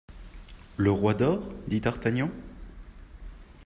Le 0.77 0.89
roi 0.89 1.13
dort? 1.13 1.43
dit 1.67 1.79
d'Artagnan. 1.79 2.31